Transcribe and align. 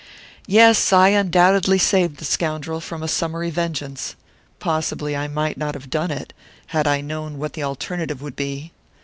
"Yes, 0.47 0.91
I 0.91 1.09
undoubtedly 1.09 1.77
saved 1.77 2.17
the 2.17 2.25
scoundrel 2.25 2.81
from 2.81 3.03
a 3.03 3.07
summary 3.07 3.51
vengeance; 3.51 4.15
possibly 4.57 5.15
I 5.15 5.27
might 5.27 5.57
not 5.59 5.75
have 5.75 5.91
done 5.91 6.09
it, 6.09 6.33
had 6.73 6.87
I 6.87 7.01
known 7.01 7.37
what 7.37 7.53
the 7.53 7.61
alternative 7.61 8.19
would 8.19 8.35
be. 8.35 8.71